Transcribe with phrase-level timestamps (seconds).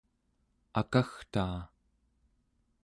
[0.79, 1.57] akagtaa